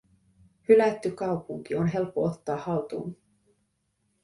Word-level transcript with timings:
Hylätty 0.69 1.11
kaupunki 1.11 1.75
on 1.75 1.87
helppo 1.87 2.23
ottaa 2.23 2.57
haltuun. 2.57 3.17